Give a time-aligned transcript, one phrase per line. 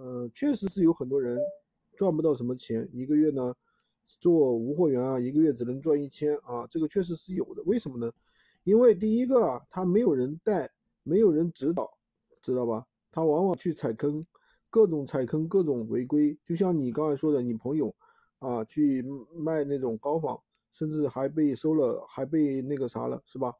[0.00, 1.38] 呃，确实是有很多人
[1.94, 3.54] 赚不到什么钱，一个月呢
[4.06, 7.62] 做无货源啊，一个月只能赚一千啊，这个确实是有的。
[7.64, 8.10] 为什么呢？
[8.64, 10.70] 因为第一个啊，他没有人带，
[11.02, 11.98] 没有人指导，
[12.40, 12.86] 知道吧？
[13.12, 14.24] 他往往去踩坑，
[14.70, 16.38] 各种踩坑，各种违规。
[16.46, 17.94] 就像你刚才说的，你朋友
[18.38, 19.04] 啊去
[19.36, 20.40] 卖那种高仿，
[20.72, 23.52] 甚至还被收了，还被那个啥了，是吧？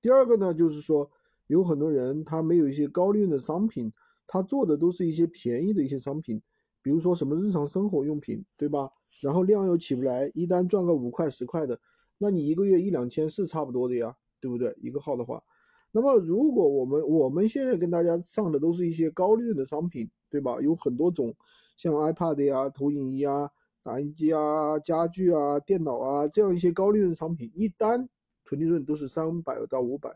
[0.00, 1.10] 第二个呢，就是说
[1.48, 3.92] 有很多人他没有一些高利润的商品。
[4.26, 6.40] 他做的都是一些便宜的一些商品，
[6.82, 8.90] 比如说什么日常生活用品，对吧？
[9.20, 11.78] 然后量又起不来，一单赚个五块十块的，
[12.18, 14.74] 那你一个月一两千是差不多的呀，对不对？
[14.80, 15.42] 一个号的话，
[15.90, 20.58] 那么如果我们我们现在跟大家上的都是一些高利润的商品，对吧？
[20.62, 21.34] 有很多种，
[21.76, 23.50] 像 iPad 呀、投影仪啊、
[23.82, 28.08] 打印机啊、家具啊、电脑啊这样一些高利润商品，一单
[28.44, 30.10] 纯利润都是三百到五百，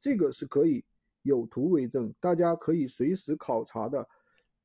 [0.00, 0.84] 这个是可以。
[1.28, 4.08] 有图为证，大家可以随时考察的，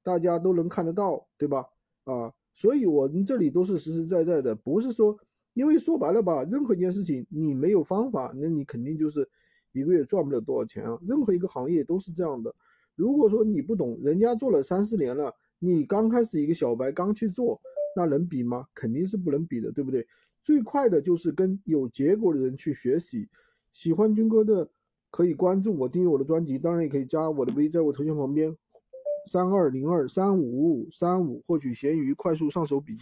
[0.02, 1.66] 大家都能看得到，对吧？
[2.06, 5.16] 啊，所以我们这里都是实实在在的，不是说，
[5.54, 9.30] 因为说白了吧，任何一件事情你没有方法，那你肯定就是
[9.74, 10.98] 一个月赚不了多少钱啊。
[11.06, 12.54] 任何一个行业都是这样的。
[12.96, 17.60] 如果说你不懂，人家做了三四年了，你刚开始一个小白刚去做，
[17.96, 18.66] 那能比吗？
[18.74, 20.08] 肯定是不能比的，对不对？
[20.42, 23.30] 最快的就是跟有结果的人去学习。
[23.72, 24.70] 喜欢军哥的。
[25.14, 28.58] 可以关注我，订阅我的专辑，当然也可以加我的微，在我头像旁边，
[29.28, 32.92] 三二零二三五五三五，获取闲鱼快速上手笔记。